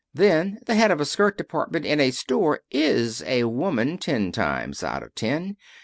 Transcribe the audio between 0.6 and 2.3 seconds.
the head of a skirt department in a